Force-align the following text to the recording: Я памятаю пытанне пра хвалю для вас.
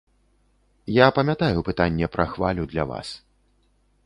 Я 0.93 1.07
памятаю 1.19 1.59
пытанне 1.69 2.05
пра 2.17 2.25
хвалю 2.33 2.63
для 2.73 2.89
вас. 2.95 3.17